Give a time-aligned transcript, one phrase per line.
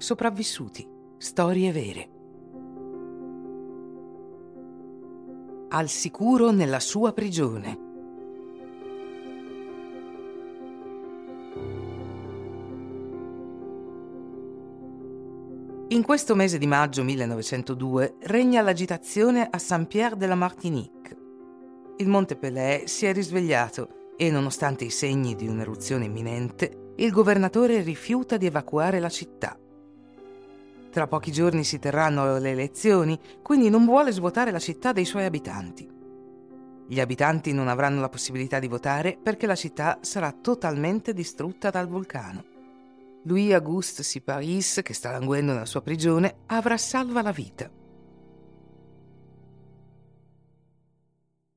[0.00, 0.88] Sopravvissuti.
[1.18, 2.08] Storie vere.
[5.68, 7.78] Al sicuro nella sua prigione.
[15.88, 21.18] In questo mese di maggio 1902 regna l'agitazione a Saint-Pierre de la Martinique.
[21.98, 27.82] Il Monte Pelé si è risvegliato e, nonostante i segni di un'eruzione imminente, il governatore
[27.82, 29.58] rifiuta di evacuare la città.
[30.90, 35.24] Tra pochi giorni si terranno le elezioni, quindi non vuole svuotare la città dei suoi
[35.24, 35.88] abitanti.
[36.88, 41.86] Gli abitanti non avranno la possibilità di votare perché la città sarà totalmente distrutta dal
[41.86, 42.44] vulcano.
[43.22, 47.70] Louis-Auguste Siparis, che sta languendo nella sua prigione, avrà salva la vita.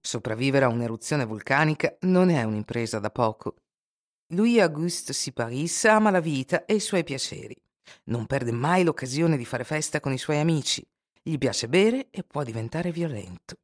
[0.00, 3.56] Sopravvivere a un'eruzione vulcanica non è un'impresa da poco.
[4.28, 7.56] Louis-Auguste Siparis ama la vita e i suoi piaceri.
[8.04, 10.86] Non perde mai l'occasione di fare festa con i suoi amici.
[11.22, 13.56] Gli piace bere e può diventare violento.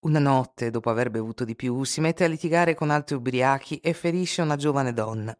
[0.00, 3.92] Una notte, dopo aver bevuto di più, si mette a litigare con altri ubriachi e
[3.94, 5.36] ferisce una giovane donna.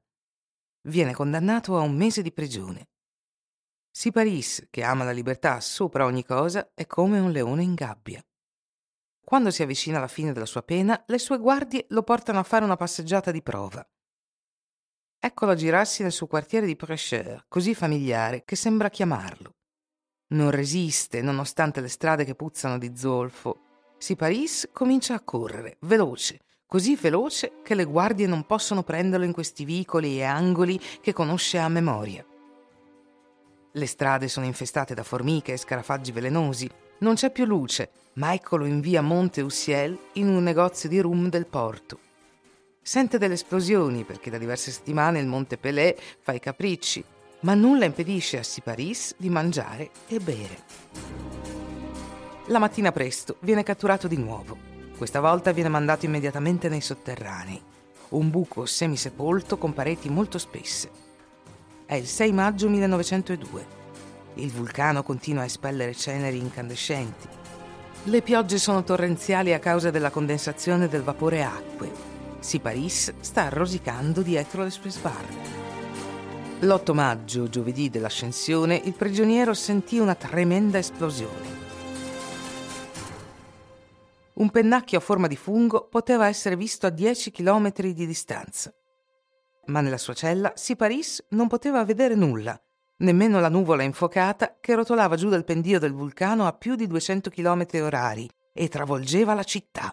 [0.83, 2.89] Viene condannato a un mese di prigione.
[3.91, 8.25] Siparis, che ama la libertà sopra ogni cosa, è come un leone in gabbia.
[9.25, 12.64] Quando si avvicina alla fine della sua pena, le sue guardie lo portano a fare
[12.64, 13.86] una passeggiata di prova.
[15.20, 19.56] Eccolo girarsi nel suo quartiere di Prêcheur, così familiare che sembra chiamarlo.
[20.28, 23.58] Non resiste, nonostante le strade che puzzano di zolfo.
[23.98, 29.64] Siparis comincia a correre, veloce, così veloce che le guardie non possono prenderlo in questi
[29.64, 32.25] vicoli e angoli che conosce a memoria.
[33.72, 36.70] Le strade sono infestate da formiche e scarafaggi velenosi.
[36.98, 41.28] Non c'è più luce, ma eccolo in via Monte Ussiel in un negozio di rum
[41.28, 42.06] del porto.
[42.89, 47.05] Sente delle esplosioni perché da diverse settimane il Monte Pelé fa i capricci,
[47.41, 50.62] ma nulla impedisce a Siparis di mangiare e bere.
[52.47, 54.56] La mattina presto viene catturato di nuovo.
[54.97, 57.60] Questa volta viene mandato immediatamente nei sotterranei,
[58.09, 60.88] un buco semisepolto con pareti molto spesse.
[61.84, 63.66] È il 6 maggio 1902.
[64.37, 67.28] Il vulcano continua a espellere ceneri incandescenti.
[68.05, 72.07] Le piogge sono torrenziali a causa della condensazione del vapore acque
[72.41, 75.66] Siparis sta rosicando dietro le sue sbarre.
[76.60, 81.56] L'8 maggio, giovedì dell'ascensione, il prigioniero sentì una tremenda esplosione.
[84.34, 88.72] Un pennacchio a forma di fungo poteva essere visto a 10 km di distanza.
[89.66, 92.60] Ma nella sua cella Siparis non poteva vedere nulla,
[92.99, 97.31] nemmeno la nuvola infuocata che rotolava giù dal pendio del vulcano a più di 200
[97.31, 99.93] km orari e travolgeva la città.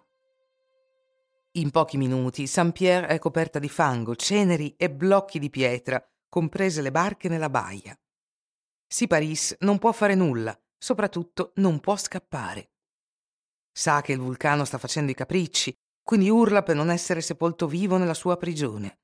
[1.58, 6.92] In pochi minuti Saint-Pierre è coperta di fango, ceneri e blocchi di pietra, comprese le
[6.92, 7.98] barche nella baia.
[8.86, 12.72] Siparis non può fare nulla, soprattutto non può scappare.
[13.72, 15.74] Sa che il vulcano sta facendo i capricci,
[16.04, 19.00] quindi urla per non essere sepolto vivo nella sua prigione.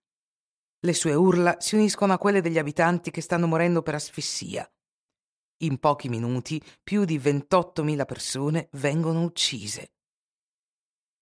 [0.81, 4.69] Le sue urla si uniscono a quelle degli abitanti che stanno morendo per asfissia.
[5.59, 9.94] In pochi minuti più di 28.000 persone vengono uccise.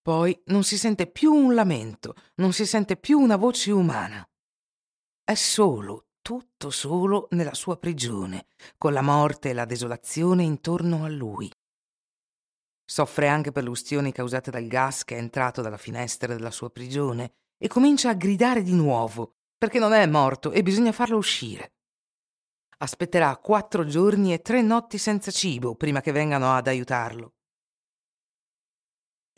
[0.01, 4.27] Poi non si sente più un lamento, non si sente più una voce umana.
[5.23, 11.09] È solo, tutto solo nella sua prigione, con la morte e la desolazione intorno a
[11.09, 11.51] lui.
[12.83, 16.71] Soffre anche per le ustioni causate dal gas che è entrato dalla finestra della sua
[16.71, 21.73] prigione e comincia a gridare di nuovo, perché non è morto e bisogna farlo uscire.
[22.77, 27.33] Aspetterà quattro giorni e tre notti senza cibo prima che vengano ad aiutarlo.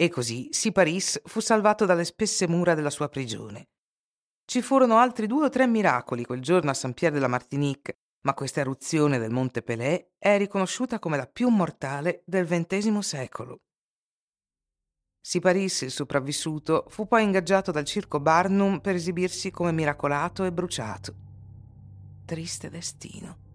[0.01, 3.67] E così Siparis fu salvato dalle spesse mura della sua prigione.
[4.45, 8.33] Ci furono altri due o tre miracoli quel giorno a Saint-Pierre de la Martinique, ma
[8.33, 13.59] questa eruzione del Monte Pelé è riconosciuta come la più mortale del XX secolo.
[15.21, 21.13] Siparis, il sopravvissuto, fu poi ingaggiato dal circo Barnum per esibirsi come miracolato e bruciato.
[22.25, 23.50] Triste destino.